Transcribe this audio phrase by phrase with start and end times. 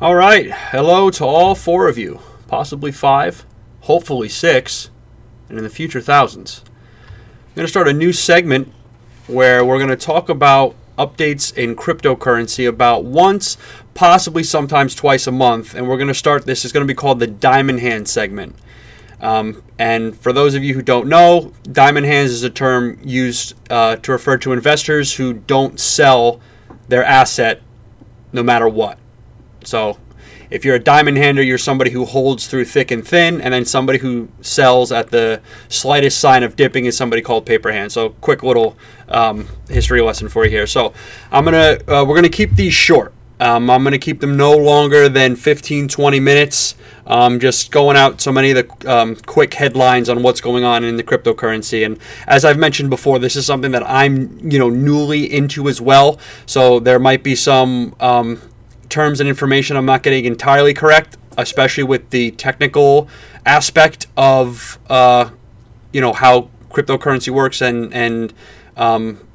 [0.00, 0.50] All right.
[0.50, 3.44] Hello to all four of you, possibly five,
[3.80, 4.88] hopefully six,
[5.50, 6.64] and in the future, thousands.
[7.06, 8.72] I'm going to start a new segment
[9.26, 13.58] where we're going to talk about updates in cryptocurrency about once,
[13.92, 15.74] possibly sometimes twice a month.
[15.74, 18.56] And we're going to start this, is going to be called the Diamond Hand segment.
[19.20, 23.52] Um, and for those of you who don't know, diamond hands is a term used
[23.70, 26.40] uh, to refer to investors who don't sell
[26.88, 27.60] their asset
[28.32, 28.96] no matter what.
[29.64, 29.98] So
[30.50, 33.64] if you're a diamond hander, you're somebody who holds through thick and thin, and then
[33.64, 37.92] somebody who sells at the slightest sign of dipping is somebody called paper hand.
[37.92, 38.76] So quick little
[39.08, 40.66] um, history lesson for you here.
[40.66, 40.92] So
[41.30, 43.14] I'm gonna uh, we're gonna keep these short.
[43.40, 46.74] Um, I'm to keep them no longer than 15, 20 minutes.
[47.06, 50.84] Um, just going out so many of the um, quick headlines on what's going on
[50.84, 51.86] in the cryptocurrency.
[51.86, 55.80] And as I've mentioned before, this is something that I'm, you know, newly into as
[55.80, 56.18] well.
[56.44, 58.42] So there might be some um,
[58.90, 63.08] terms and information I'm not getting entirely correct, especially with the technical
[63.46, 65.30] aspect of, uh,
[65.92, 68.34] you know, how cryptocurrency works and and
[68.76, 69.26] um,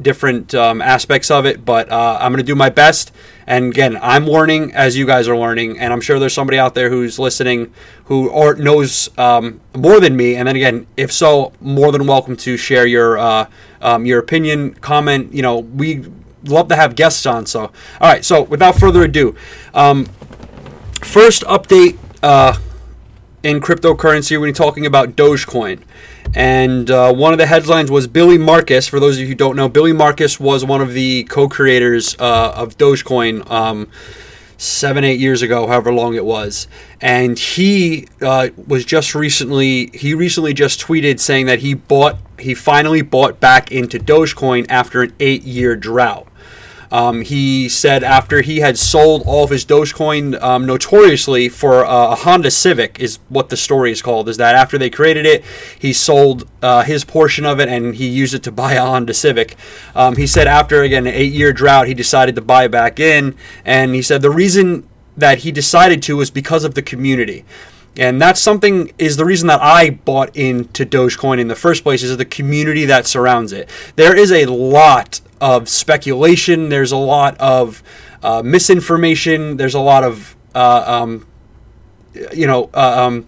[0.00, 1.64] different um, aspects of it.
[1.64, 3.12] But uh, I'm going to do my best.
[3.46, 6.74] And again, I'm learning as you guys are learning, and I'm sure there's somebody out
[6.74, 7.72] there who's listening
[8.06, 10.34] who or knows um, more than me.
[10.34, 13.48] And then again, if so, more than welcome to share your uh,
[13.80, 15.32] um, your opinion, comment.
[15.32, 16.04] You know, we
[16.48, 17.46] love to have guests on.
[17.46, 18.24] So, all right.
[18.24, 19.34] So, without further ado,
[19.74, 20.06] um,
[21.02, 22.58] first update uh,
[23.42, 25.82] in cryptocurrency you're talking about Dogecoin.
[26.34, 28.88] And uh, one of the headlines was Billy Markus.
[28.88, 32.52] For those of you who don't know, Billy Markus was one of the co-creators uh,
[32.56, 33.88] of Dogecoin um,
[34.58, 36.66] seven, eight years ago, however long it was.
[37.00, 42.54] And he uh, was just recently he recently just tweeted saying that he bought he
[42.54, 46.26] finally bought back into Dogecoin after an eight-year drought.
[46.90, 52.12] Um, he said after he had sold all of his Dogecoin um, notoriously for uh,
[52.12, 55.44] a Honda Civic, is what the story is called, is that after they created it,
[55.78, 59.14] he sold uh, his portion of it and he used it to buy a Honda
[59.14, 59.56] Civic.
[59.94, 63.36] Um, he said after, again, an eight year drought, he decided to buy back in.
[63.64, 67.44] And he said the reason that he decided to was because of the community.
[67.98, 72.02] And that's something is the reason that I bought into Dogecoin in the first place
[72.02, 73.70] is the community that surrounds it.
[73.96, 76.68] There is a lot of speculation.
[76.68, 77.82] There's a lot of
[78.22, 79.56] uh, misinformation.
[79.56, 81.26] There's a lot of uh, um,
[82.32, 83.26] you know uh, um,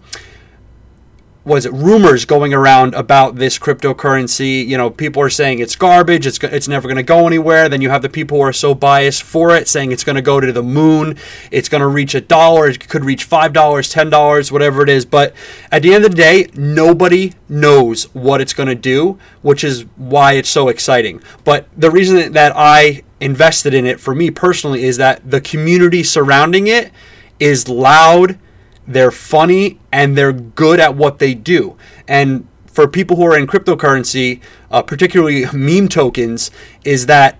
[1.48, 4.64] was it rumors going around about this cryptocurrency?
[4.66, 6.26] You know, people are saying it's garbage.
[6.26, 7.68] It's it's never going to go anywhere.
[7.68, 10.22] Then you have the people who are so biased for it, saying it's going to
[10.22, 11.16] go to the moon.
[11.50, 12.68] It's going to reach a dollar.
[12.68, 15.06] It could reach five dollars, ten dollars, whatever it is.
[15.06, 15.34] But
[15.72, 19.86] at the end of the day, nobody knows what it's going to do, which is
[19.96, 21.22] why it's so exciting.
[21.44, 26.04] But the reason that I invested in it for me personally is that the community
[26.04, 26.92] surrounding it
[27.40, 28.38] is loud
[28.88, 31.76] they're funny and they're good at what they do.
[32.08, 34.40] And for people who are in cryptocurrency,
[34.70, 36.50] uh, particularly meme tokens,
[36.84, 37.38] is that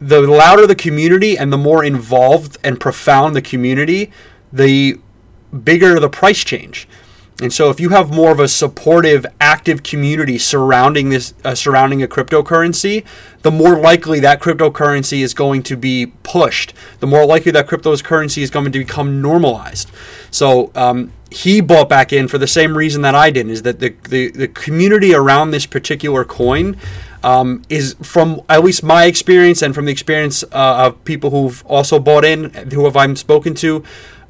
[0.00, 4.12] the louder the community and the more involved and profound the community,
[4.52, 5.00] the
[5.64, 6.88] bigger the price change.
[7.40, 12.00] And so, if you have more of a supportive, active community surrounding this, uh, surrounding
[12.00, 13.04] a cryptocurrency,
[13.42, 16.74] the more likely that cryptocurrency is going to be pushed.
[17.00, 19.90] The more likely that cryptocurrency is going to become normalized.
[20.30, 23.48] So, um, he bought back in for the same reason that I did.
[23.48, 26.76] Is that the the, the community around this particular coin
[27.24, 31.64] um, is from at least my experience and from the experience uh, of people who've
[31.66, 33.82] also bought in, who have I've spoken to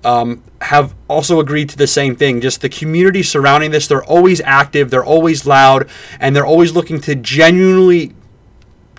[0.05, 2.41] um, have also agreed to the same thing.
[2.41, 5.89] Just the community surrounding this, they're always active, they're always loud,
[6.21, 8.15] and they're always looking to genuinely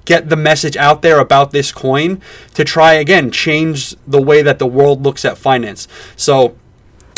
[0.05, 2.21] get the message out there about this coin
[2.53, 5.87] to try again change the way that the world looks at finance.
[6.15, 6.55] So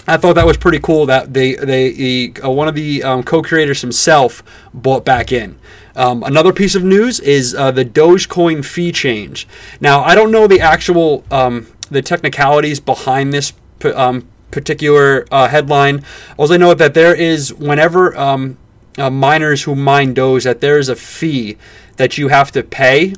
[0.07, 3.23] I thought that was pretty cool that they they, he, uh, one of the um,
[3.23, 4.41] co-creators himself
[4.73, 5.59] bought back in.
[5.95, 9.47] Um, another piece of news is uh, the Dogecoin fee change.
[9.81, 13.51] Now I don't know the actual um, the technicalities behind this
[13.85, 16.03] um, particular uh, headline.
[16.37, 18.57] Also, know that there is whenever um,
[18.97, 21.57] uh, miners who mine Doge that there is a fee
[21.97, 23.13] that you have to pay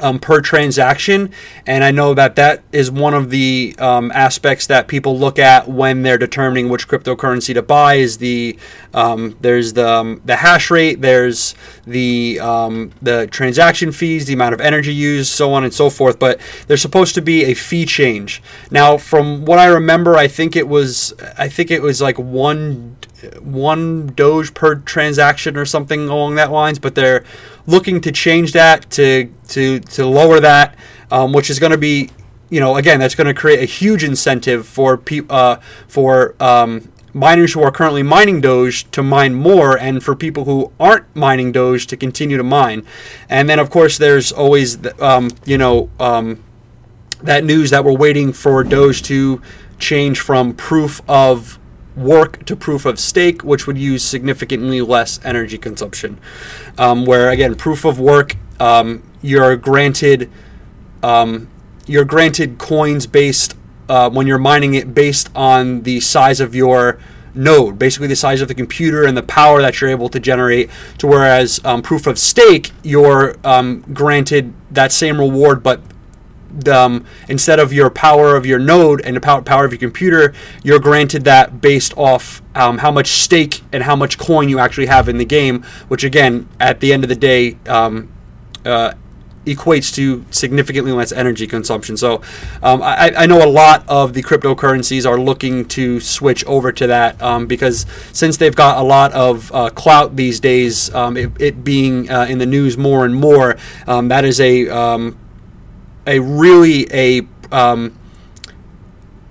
[0.00, 1.30] um, per transaction.
[1.66, 5.68] And I know that that is one of the um, aspects that people look at
[5.68, 7.94] when they're determining which cryptocurrency to buy.
[7.94, 8.58] Is the
[8.92, 11.54] um, there's the um, the hash rate, there's
[11.86, 16.18] the um, the transaction fees, the amount of energy used, so on and so forth.
[16.18, 18.42] But there's supposed to be a fee change.
[18.70, 22.96] Now, from what I remember, I think it was I think it was like one
[23.40, 26.78] one Doge per transaction or something along that lines.
[26.78, 27.24] But they're
[27.66, 30.76] looking to change that to to to lower that,
[31.10, 32.10] um, which is going to be
[32.50, 35.56] you know, again, that's going to create a huge incentive for pe- uh,
[35.88, 40.70] for um, miners who are currently mining Doge to mine more, and for people who
[40.78, 42.86] aren't mining Doge to continue to mine.
[43.28, 46.44] And then, of course, there's always, um, you know, um,
[47.22, 49.40] that news that we're waiting for Doge to
[49.78, 51.58] change from proof of
[51.96, 56.18] work to proof of stake, which would use significantly less energy consumption.
[56.78, 60.30] Um, where again, proof of work, um, you're granted
[61.02, 61.48] um,
[61.86, 63.56] you're granted coins based
[63.88, 66.98] uh, when you're mining it based on the size of your
[67.34, 70.70] node, basically the size of the computer and the power that you're able to generate.
[70.98, 75.80] To whereas um, proof of stake, you're um, granted that same reward, but
[76.68, 80.34] um, instead of your power of your node and the power, power of your computer,
[80.62, 84.86] you're granted that based off um, how much stake and how much coin you actually
[84.86, 85.62] have in the game.
[85.88, 88.10] Which again, at the end of the day, um,
[88.64, 88.94] uh,
[89.46, 91.96] equates to significantly less energy consumption.
[91.96, 92.22] So
[92.62, 96.86] um, I, I, know a lot of the cryptocurrencies are looking to switch over to
[96.86, 101.30] that um, because since they've got a lot of uh, clout these days, um, it,
[101.40, 103.56] it, being uh, in the news more and more,
[103.86, 105.16] um, that is a um,
[106.06, 107.98] a really a um,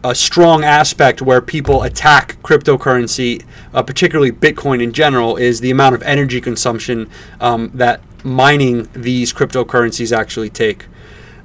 [0.03, 3.43] a strong aspect where people attack cryptocurrency,
[3.73, 7.09] uh, particularly Bitcoin in general, is the amount of energy consumption
[7.39, 10.87] um, that mining these cryptocurrencies actually take.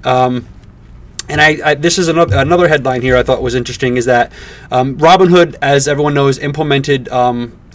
[0.05, 0.49] Um,
[1.29, 4.33] and I, I, this is another, another headline here I thought was interesting is that
[4.71, 7.09] um, Robinhood, as everyone knows, implemented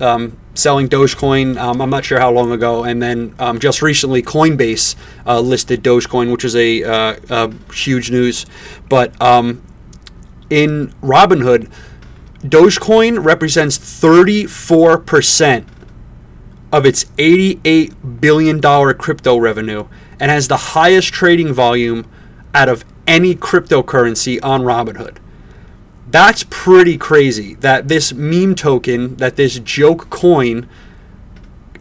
[0.04, 1.58] um, selling Dogecoin.
[1.58, 4.96] Um, I'm not sure how long ago, and then um, just recently Coinbase
[5.26, 8.46] uh, listed Dogecoin, which is a, uh, a huge news.
[8.90, 9.64] But um,
[10.50, 11.72] in Robinhood,
[12.42, 15.68] Dogecoin represents 34 percent
[16.74, 18.60] of its $88 billion
[18.96, 19.88] crypto revenue
[20.20, 22.10] and has the highest trading volume
[22.56, 25.18] out of any cryptocurrency on Robinhood.
[26.14, 30.70] That's pretty crazy that this meme token, that this joke coin,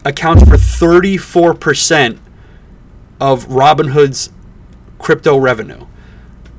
[0.03, 2.17] accounts for 34%
[3.21, 4.31] of Robinhood's
[4.97, 5.85] crypto revenue,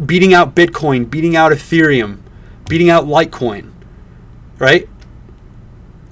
[0.06, 2.21] beating out Bitcoin, beating out Ethereum,
[2.69, 3.73] beating out Litecoin,
[4.61, 4.88] right?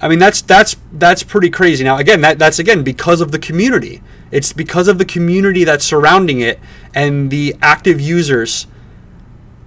[0.01, 1.85] I mean that's that's that's pretty crazy.
[1.85, 4.01] Now again, that that's again because of the community.
[4.31, 6.59] It's because of the community that's surrounding it
[6.93, 8.67] and the active users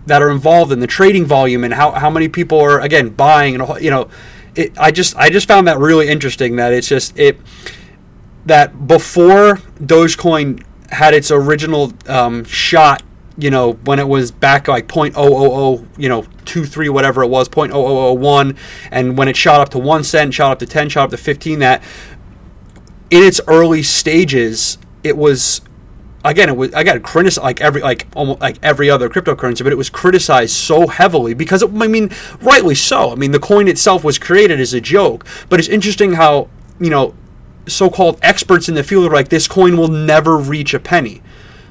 [0.06, 3.60] that are involved in the trading volume and how, how many people are again buying
[3.60, 4.08] and you know
[4.54, 7.38] it, I just I just found that really interesting that it's just it
[8.46, 13.02] that before Dogecoin had its original um, shot
[13.38, 17.48] you know, when it was back like 0.000, you know, 2, 3, whatever it was,
[17.48, 18.56] 0.0001,
[18.90, 21.16] and when it shot up to 1 cent, shot up to 10, shot up to
[21.16, 21.82] 15, that
[23.10, 25.60] in its early stages, it was
[26.30, 29.72] again, it was I got criticized like every like almost like every other cryptocurrency, but
[29.72, 33.12] it was criticized so heavily because it, I mean, rightly so.
[33.12, 36.90] I mean, the coin itself was created as a joke, but it's interesting how you
[36.90, 37.14] know
[37.68, 41.22] so-called experts in the field are like this coin will never reach a penny.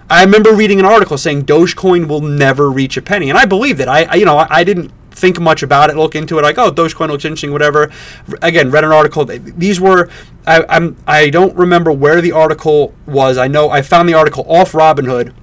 [0.10, 3.80] I remember reading an article saying Dogecoin will never reach a penny, and I believed
[3.80, 3.88] it.
[3.88, 6.58] I, I you know I, I, didn't think much about it, look into it, like
[6.58, 7.92] oh Dogecoin looks interesting, whatever.
[8.42, 9.26] Again, read an article.
[9.26, 10.10] These were
[10.46, 13.38] I, I'm I don't remember where the article was.
[13.38, 15.34] I know I found the article off Robinhood,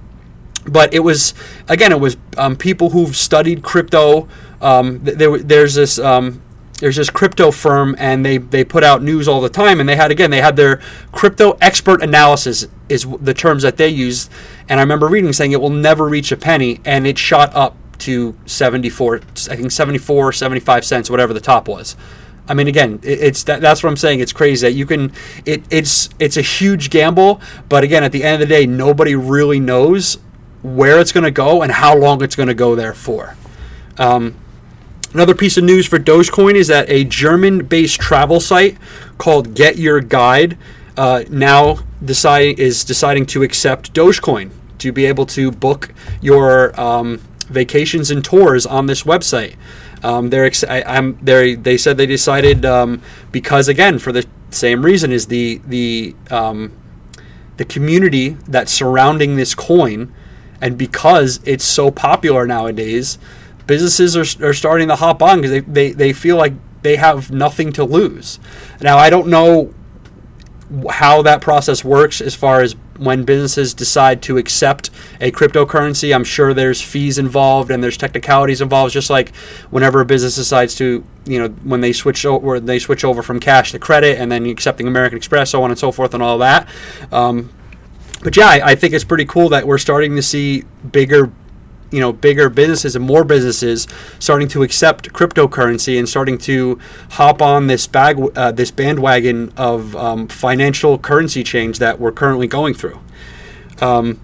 [0.65, 1.33] but it was
[1.67, 4.27] again it was um, people who've studied crypto.
[4.61, 6.41] Um, there, there's this um,
[6.79, 9.95] there's this crypto firm and they they put out news all the time and they
[9.95, 10.77] had again they had their
[11.11, 14.29] crypto expert analysis is the terms that they used
[14.67, 17.77] and I remember reading saying it will never reach a penny and it shot up
[18.03, 21.95] to 74 I think 74 75 cents whatever the top was.
[22.47, 25.11] I mean again it's that, that's what I'm saying it's crazy that you can
[25.45, 29.15] it it's it's a huge gamble but again at the end of the day nobody
[29.15, 30.17] really knows
[30.61, 33.35] where it's going to go and how long it's going to go there for.
[33.97, 34.35] Um,
[35.13, 38.79] Another piece of news for Dogecoin is that a German based travel site
[39.19, 40.57] called GetYourGuide
[40.97, 47.21] uh, now decide, is deciding to accept Dogecoin to be able to book your um,
[47.43, 49.55] vacations and tours on this website.
[50.03, 54.25] Um, they're ex- I, am they they said they decided um, because again for the
[54.49, 56.73] same reason is the the um,
[57.57, 60.13] the community that's surrounding this coin,
[60.61, 63.17] and because it's so popular nowadays,
[63.67, 67.31] businesses are, are starting to hop on because they, they, they feel like they have
[67.31, 68.39] nothing to lose.
[68.81, 69.73] Now, I don't know
[70.89, 76.13] how that process works as far as when businesses decide to accept a cryptocurrency.
[76.13, 79.35] I'm sure there's fees involved and there's technicalities involved, just like
[79.69, 83.39] whenever a business decides to, you know, when they switch over, they switch over from
[83.39, 86.37] cash to credit and then accepting American Express, so on and so forth, and all
[86.37, 86.67] that.
[87.11, 87.49] Um,
[88.23, 91.31] but yeah, I, I think it's pretty cool that we're starting to see bigger
[91.93, 93.87] you know bigger businesses and more businesses
[94.19, 96.79] starting to accept cryptocurrency and starting to
[97.11, 102.47] hop on this bag uh, this bandwagon of um, financial currency change that we're currently
[102.47, 102.99] going through.
[103.79, 104.19] Um,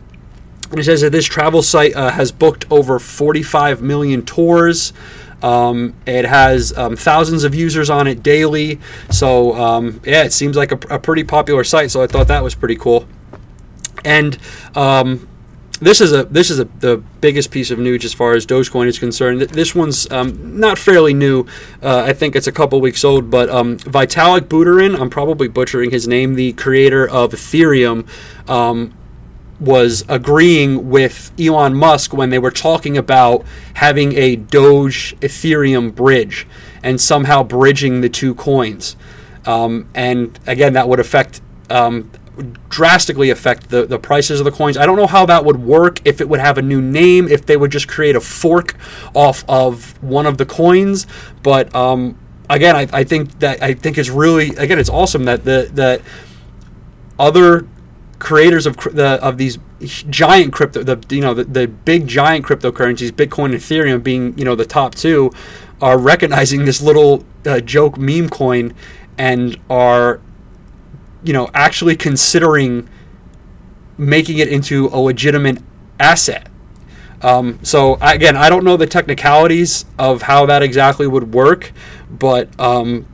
[0.71, 4.93] it says that this travel site uh, has booked over 45 million tours.
[5.41, 8.79] Um, it has um, thousands of users on it daily.
[9.09, 11.91] So, um, yeah, it seems like a, a, pretty popular site.
[11.91, 13.07] So I thought that was pretty cool.
[14.03, 14.37] And
[14.75, 15.27] um,
[15.79, 18.87] this is a this is a, the biggest piece of news as far as Dogecoin
[18.87, 19.41] is concerned.
[19.41, 21.45] This one's um, not fairly new.
[21.81, 25.91] Uh, I think it's a couple weeks old, but um, Vitalik Buterin, I'm probably butchering
[25.91, 28.07] his name, the creator of Ethereum,
[28.49, 28.93] um,
[29.59, 33.45] was agreeing with Elon Musk when they were talking about
[33.75, 36.47] having a Doge Ethereum bridge
[36.83, 38.95] and somehow bridging the two coins.
[39.45, 42.11] Um, and again, that would affect um,
[42.69, 44.77] drastically affect the, the prices of the coins.
[44.77, 47.45] I don't know how that would work, if it would have a new name, if
[47.45, 48.75] they would just create a fork
[49.13, 51.07] off of one of the coins.
[51.43, 52.17] But um,
[52.49, 56.01] again, I, I think that I think it's really again it's awesome that the that
[57.17, 57.67] other
[58.19, 59.57] creators of the of these
[60.09, 64.43] giant crypto the you know the, the big giant cryptocurrencies bitcoin and ethereum being you
[64.43, 65.31] know the top two
[65.81, 68.73] are recognizing this little uh, joke meme coin
[69.17, 70.19] and are
[71.23, 72.89] you know, actually considering
[73.97, 75.61] making it into a legitimate
[75.99, 76.49] asset.
[77.21, 81.73] Um, so again, I don't know the technicalities of how that exactly would work,
[82.09, 83.05] but um,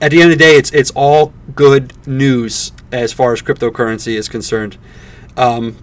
[0.00, 4.16] at the end of the day, it's it's all good news as far as cryptocurrency
[4.16, 4.76] is concerned.
[5.36, 5.76] Um,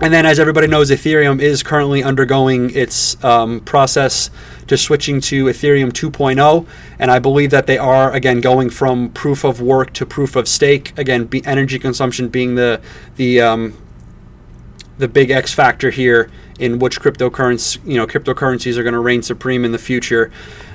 [0.00, 4.30] and then, as everybody knows, Ethereum is currently undergoing its um, process
[4.66, 6.66] to switching to Ethereum 2.0,
[6.98, 10.48] and I believe that they are again going from proof of work to proof of
[10.48, 10.96] stake.
[10.98, 12.80] Again, be energy consumption being the
[13.16, 13.76] the um,
[14.98, 19.22] the big X factor here in which cryptocurrency you know cryptocurrencies are going to reign
[19.22, 20.30] supreme in the future.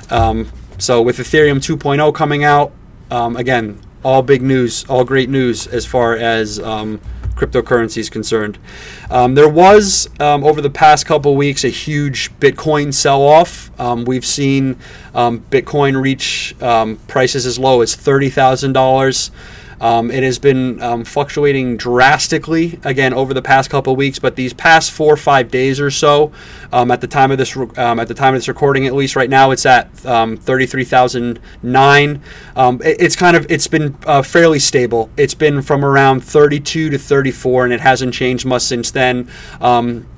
[0.09, 2.71] Um, so with Ethereum 2.0 coming out,
[3.09, 7.01] um, again, all big news, all great news as far as um,
[7.37, 8.57] cryptocurrency is concerned.
[9.09, 13.71] Um, there was, um, over the past couple weeks, a huge Bitcoin sell off.
[13.79, 14.77] Um, we've seen
[15.13, 19.31] um, Bitcoin reach um, prices as low as $30,000.
[19.79, 24.53] Um, it has been um, fluctuating drastically again over the past couple weeks, but these
[24.53, 26.31] past four or five days or so,
[26.71, 29.15] um, at the time of this um, at the time of this recording, at least
[29.15, 32.21] right now, it's at um, thirty three thousand nine.
[32.55, 35.09] Um, it, it's kind of it's been uh, fairly stable.
[35.17, 38.91] It's been from around thirty two to thirty four, and it hasn't changed much since
[38.91, 39.29] then.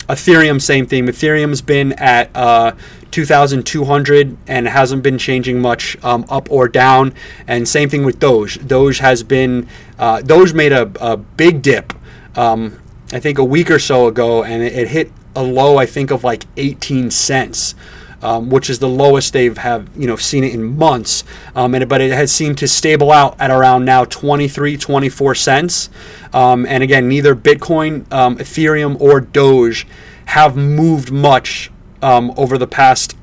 [0.10, 1.06] Ethereum, same thing.
[1.06, 2.72] Ethereum's been at uh,
[3.12, 7.14] 2,200 and hasn't been changing much um, up or down.
[7.48, 8.66] And same thing with Doge.
[8.66, 11.94] Doge has been, uh, Doge made a, a big dip,
[12.36, 12.80] um,
[13.12, 16.12] I think a week or so ago, and it, it, hit a low, I think,
[16.12, 17.76] of like 18 cents.
[18.22, 21.24] Um, which is the lowest they've have you know seen it in months,
[21.56, 25.90] um, and but it has seemed to stable out at around now 23, 24 cents.
[26.34, 29.88] Um, and again, neither Bitcoin, um, Ethereum, or Doge
[30.26, 33.16] have moved much um, over the past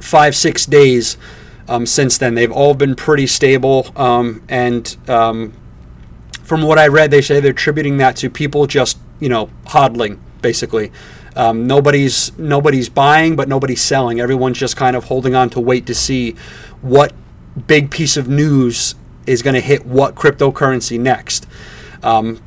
[0.00, 1.16] five, six days
[1.68, 2.34] um, since then.
[2.34, 3.90] They've all been pretty stable.
[3.96, 5.52] Um, and um,
[6.42, 10.18] from what I read, they say they're attributing that to people just, you know, hodling,
[10.42, 10.92] basically.
[11.36, 14.20] Um, nobody's nobody's buying, but nobody's selling.
[14.20, 16.36] Everyone's just kind of holding on to wait to see
[16.80, 17.12] what
[17.66, 18.94] big piece of news
[19.26, 21.46] is going to hit what cryptocurrency next.
[22.02, 22.40] Um,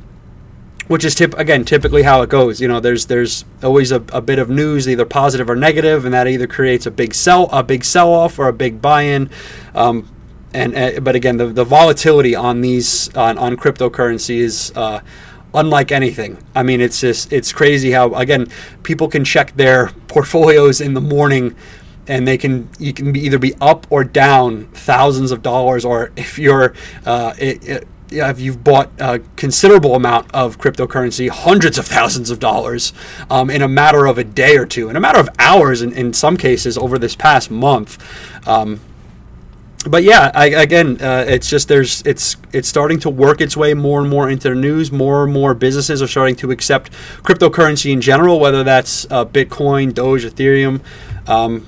[0.88, 2.60] which is tip again typically how it goes.
[2.60, 6.12] You know, there's there's always a, a, bit of news, either positive or negative, and
[6.12, 9.30] that either creates a big sell a big sell off or a big buy in.
[9.74, 10.08] Um,
[10.52, 14.72] and uh, but again, the, the volatility on these on, on cryptocurrency is.
[14.74, 15.00] Uh,
[15.54, 16.36] unlike anything.
[16.54, 18.48] I mean, it's just it's crazy how again
[18.82, 21.56] people can check their portfolios in the morning
[22.06, 26.10] and they can you can be either be up or down thousands of dollars or
[26.16, 26.74] if you're
[27.06, 32.38] uh, it, it, if you've bought a considerable amount of cryptocurrency, hundreds of thousands of
[32.38, 32.92] dollars,
[33.30, 35.92] um, in a matter of a day or two, in a matter of hours, in,
[35.92, 37.98] in some cases over this past month.
[38.48, 38.80] Um,
[39.86, 43.74] but yeah, I, again, uh, it's just there's it's it's starting to work its way
[43.74, 44.90] more and more into the news.
[44.90, 46.90] More and more businesses are starting to accept
[47.22, 50.80] cryptocurrency in general, whether that's uh, Bitcoin, Doge, Ethereum.
[51.28, 51.66] Um,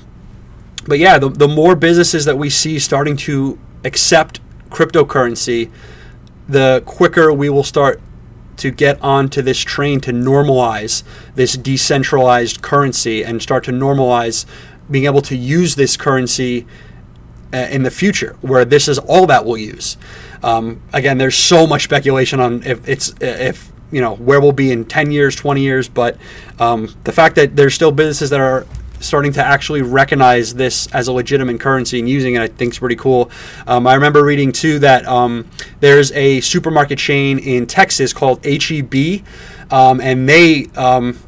[0.86, 5.70] but yeah, the, the more businesses that we see starting to accept cryptocurrency,
[6.50, 8.00] the quicker we will start
[8.56, 11.02] to get onto this train to normalize
[11.34, 14.44] this decentralized currency and start to normalize
[14.90, 16.66] being able to use this currency
[17.52, 19.96] uh, in the future, where this is all that we'll use.
[20.42, 24.70] Um, again, there's so much speculation on if it's if you know where we'll be
[24.70, 26.16] in 10 years 20 years but
[26.60, 28.64] um, the fact that there's still businesses that are
[29.00, 32.78] starting to actually recognize this as a legitimate currency and using it, I think is
[32.78, 33.30] pretty cool.
[33.66, 39.24] Um, I remember reading too that um, there's a supermarket chain in Texas called HEB,
[39.70, 41.18] um, and they um,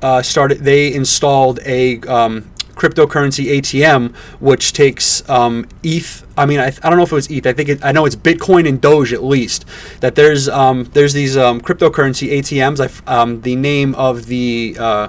[0.00, 6.26] uh, started they installed a um, cryptocurrency ATM, which takes um, ETH.
[6.36, 7.46] I mean, I, I, don't know if it was ETH.
[7.46, 9.64] I think it, I know it's Bitcoin and Doge at least.
[10.00, 13.02] That there's um, there's these um, cryptocurrency ATMs.
[13.06, 15.08] I, um, the name of the uh,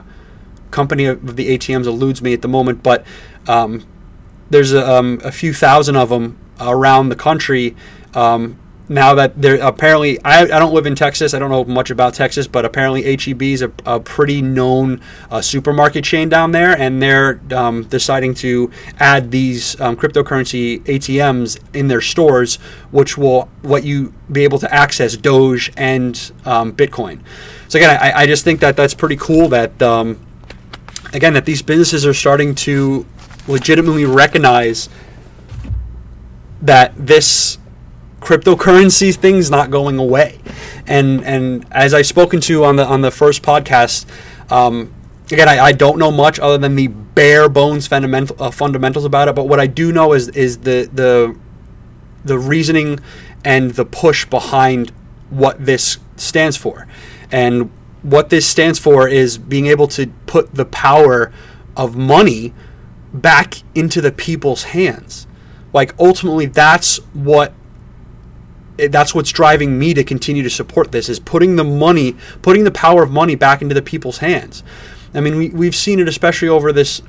[0.73, 3.05] company of the ATMs eludes me at the moment, but
[3.47, 3.85] um,
[4.49, 7.75] there's a, um, a, few thousand of them around the country.
[8.13, 11.33] Um, now that they're apparently, I, I don't live in Texas.
[11.33, 15.01] I don't know much about Texas, but apparently HEB is a, a pretty known
[15.31, 21.59] uh, supermarket chain down there, and they're um, deciding to add these um, cryptocurrency ATMs
[21.73, 22.57] in their stores,
[22.91, 27.21] which will let you be able to access Doge and um, Bitcoin.
[27.69, 29.49] So again, I, I, just think that that's pretty cool.
[29.49, 29.81] That
[31.13, 33.05] again, that these businesses are starting to
[33.47, 34.89] legitimately recognize
[36.61, 37.57] that this
[38.19, 40.39] cryptocurrency thing's not going away.
[40.87, 44.05] And and as I've spoken to on the on the first podcast,
[44.51, 44.93] um,
[45.31, 49.27] again, I, I, don't know much other than the bare bones fundamental uh, fundamentals about
[49.27, 49.35] it.
[49.35, 51.35] But what I do know is is the the
[52.25, 52.99] the reasoning
[53.45, 54.91] and the push behind
[55.29, 56.87] what this stands for,
[57.31, 57.69] and
[58.03, 61.31] what this stands for is being able to put the power
[61.75, 62.53] of money
[63.13, 65.25] back into the people's hands.
[65.71, 67.53] Like ultimately, that's what
[68.77, 72.71] that's what's driving me to continue to support this is putting the money, putting the
[72.71, 74.63] power of money back into the people's hands.
[75.13, 77.01] I mean, we, we've seen it especially over this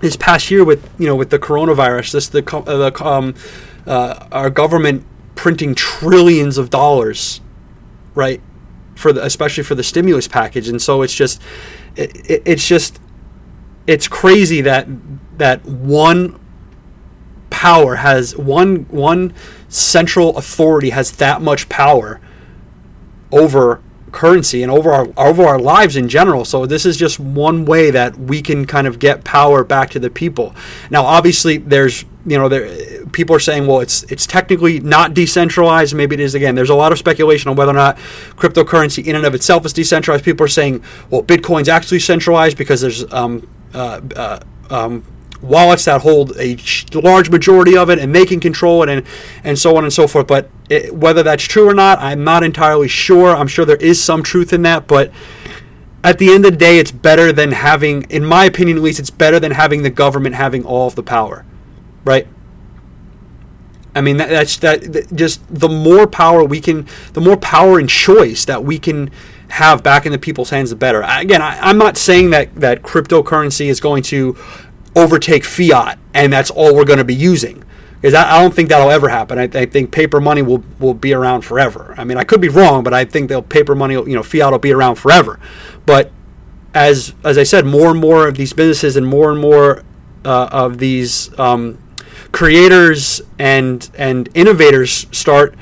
[0.00, 2.12] this past year with you know with the coronavirus.
[2.12, 3.34] This the, the um,
[3.86, 7.40] uh, our government printing trillions of dollars,
[8.14, 8.40] right,
[8.94, 11.40] for the, especially for the stimulus package, and so it's just
[11.96, 13.00] it, it, it's just
[13.86, 14.86] it's crazy that
[15.38, 16.38] that one
[17.50, 19.34] power has one one
[19.68, 22.20] central authority has that much power
[23.30, 26.44] over currency and over our over our lives in general.
[26.44, 29.98] So this is just one way that we can kind of get power back to
[29.98, 30.54] the people.
[30.90, 35.94] Now, obviously, there's you know there people are saying, well, it's it's technically not decentralized.
[35.94, 36.54] Maybe it is again.
[36.54, 37.96] There's a lot of speculation on whether or not
[38.36, 40.24] cryptocurrency in and of itself is decentralized.
[40.24, 45.04] People are saying, well, Bitcoin's actually centralized because there's um, uh, uh, um,
[45.42, 46.56] wallets that hold a
[46.94, 49.06] large majority of it and they can control it and,
[49.44, 50.26] and so on and so forth.
[50.26, 53.36] But it, whether that's true or not, I'm not entirely sure.
[53.36, 55.12] I'm sure there is some truth in that, but
[56.04, 58.98] at the end of the day, it's better than having, in my opinion at least,
[58.98, 61.44] it's better than having the government having all of the power,
[62.04, 62.26] right?
[63.94, 65.14] I mean, that, that's that, that.
[65.14, 69.10] Just the more power we can, the more power and choice that we can
[69.48, 71.02] have back in the people's hands, the better.
[71.06, 74.36] Again, I, am not saying that that cryptocurrency is going to
[74.96, 77.62] overtake fiat, and that's all we're going to be using.
[78.00, 79.38] Because I, I don't think that'll ever happen.
[79.38, 81.94] I, I, think paper money will, will be around forever.
[81.98, 84.52] I mean, I could be wrong, but I think that paper money, you know, fiat
[84.52, 85.38] will be around forever.
[85.84, 86.10] But
[86.74, 89.84] as as I said, more and more of these businesses and more and more
[90.24, 91.78] uh, of these um,
[92.32, 95.54] creators and and innovators start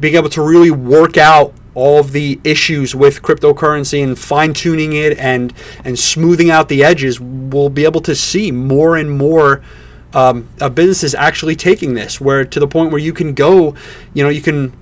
[0.00, 4.92] being able to really work out all of the issues with cryptocurrency and fine tuning
[4.92, 5.52] it and
[5.84, 9.62] and smoothing out the edges, we'll be able to see more and more
[10.14, 13.74] um, businesses actually taking this, where to the point where you can go,
[14.14, 14.72] you know, you can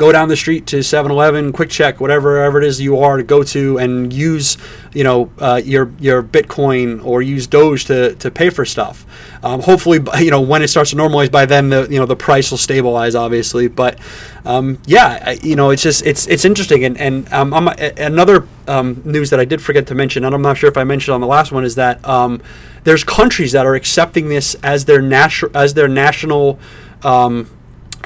[0.00, 3.42] go down the street to 7-Eleven, QuickChek, whatever, whatever it is you are to go
[3.42, 4.56] to, and use
[4.94, 9.04] you know uh, your your Bitcoin or use Doge to, to pay for stuff.
[9.44, 12.16] Um, hopefully, you know when it starts to normalize, by then the you know the
[12.16, 13.68] price will stabilize, obviously.
[13.68, 13.98] But
[14.46, 19.02] um, yeah, you know it's just it's it's interesting, and and um, I'm, another um,
[19.04, 21.20] news that I did forget to mention, and I'm not sure if I mentioned on
[21.20, 22.40] the last one, is that um,
[22.84, 26.58] there's countries that are accepting this as their natural as their national
[27.02, 27.50] um,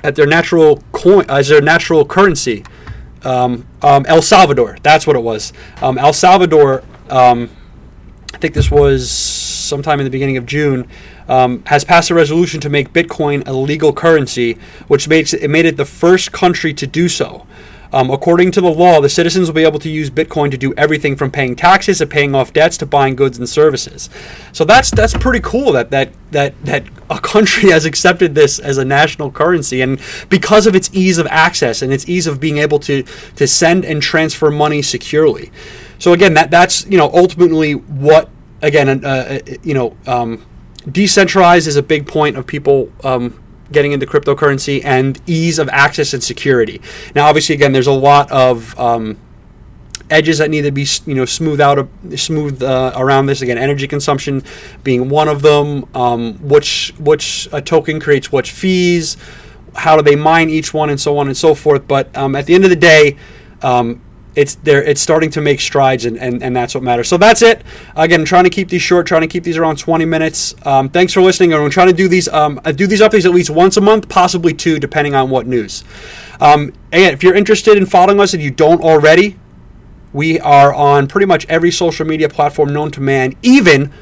[0.05, 2.63] at their natural coin as their natural currency.
[3.25, 5.53] Um, um, El Salvador, that's what it was.
[5.81, 7.51] Um, El Salvador, um,
[8.35, 10.87] I think this was sometime in the beginning of June,
[11.27, 15.49] um, has passed a resolution to make Bitcoin a legal currency, which makes it, it
[15.49, 17.47] made it the first country to do so.
[17.95, 20.75] Um, according to the law, the citizens will be able to use Bitcoin to do
[20.77, 24.11] everything from paying taxes to paying off debts to buying goods and services.
[24.53, 28.79] So that's that's pretty cool that that that that a country has accepted this as
[28.79, 32.59] a national currency, and because of its ease of access and its ease of being
[32.59, 33.03] able to
[33.37, 35.51] to send and transfer money securely.
[35.99, 38.29] So again, that that's you know ultimately what
[38.63, 40.45] again uh, uh you know um,
[40.91, 46.13] decentralized is a big point of people um, getting into cryptocurrency and ease of access
[46.15, 46.81] and security.
[47.15, 49.19] Now, obviously, again, there's a lot of um,
[50.15, 53.43] edges that need to be you know smooth out smooth uh, around this.
[53.43, 54.43] Again energy consumption
[54.83, 55.85] being one of them.
[55.95, 59.17] Um, which which a token creates which fees
[59.75, 61.87] how do they mine each one and so on and so forth.
[61.87, 63.17] But um, at the end of the day
[63.63, 64.01] um,
[64.35, 67.09] it's there it's starting to make strides and, and, and that's what matters.
[67.09, 67.63] So that's it.
[67.97, 70.55] Again trying to keep these short trying to keep these around 20 minutes.
[70.65, 73.33] Um, thanks for listening i'm trying to do these um, I do these updates at
[73.33, 75.85] least once a month possibly two depending on what news.
[76.41, 79.39] Um, again if you're interested in following us and you don't already
[80.15, 83.93] we are on pretty much every social media platform known to man even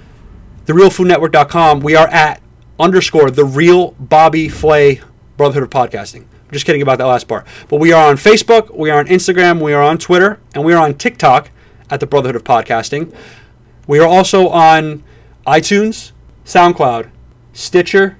[0.66, 2.40] therealfoodnetwork.com we are at
[2.78, 5.00] underscore the real bobby flay
[5.36, 7.46] brotherhood of podcasting just kidding about that last part.
[7.68, 10.74] But we are on Facebook, we are on Instagram, we are on Twitter, and we
[10.74, 11.50] are on TikTok
[11.88, 13.14] at the Brotherhood of Podcasting.
[13.86, 15.02] We are also on
[15.46, 16.12] iTunes,
[16.44, 17.10] SoundCloud,
[17.54, 18.18] Stitcher,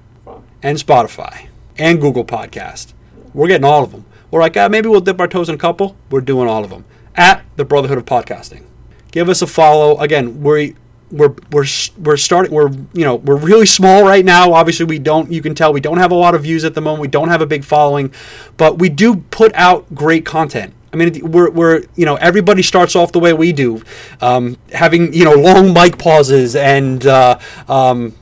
[0.63, 2.93] and Spotify, and Google Podcast.
[3.33, 4.05] We're getting all of them.
[4.31, 5.95] We're like, ah, maybe we'll dip our toes in a couple.
[6.09, 8.63] We're doing all of them at the Brotherhood of Podcasting.
[9.11, 9.97] Give us a follow.
[9.99, 10.75] Again, we
[11.11, 11.65] we're we're
[11.99, 15.53] we're starting we're you know we're really small right now obviously we don't you can
[15.53, 17.45] tell we don't have a lot of views at the moment we don't have a
[17.45, 18.11] big following
[18.57, 22.95] but we do put out great content I mean, we're, we're you know everybody starts
[22.95, 23.81] off the way we do,
[24.21, 28.13] um, having you know long mic pauses and uh, um,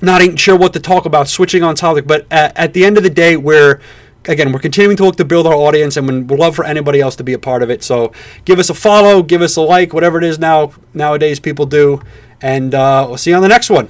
[0.00, 2.06] not even sure what to talk about, switching on topic.
[2.06, 3.80] But at, at the end of the day, we're
[4.28, 7.16] again, we're continuing to look to build our audience, and we'd love for anybody else
[7.16, 7.82] to be a part of it.
[7.82, 8.12] So
[8.44, 12.00] give us a follow, give us a like, whatever it is now nowadays people do,
[12.40, 13.88] and uh, we'll see you on the next one.